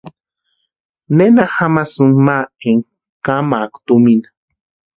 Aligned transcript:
¿Nena 1.17 1.43
jamasínki 1.55 2.19
ma 2.27 2.37
énka 2.69 2.91
kamaaka 3.25 3.77
tumina? 3.85 4.27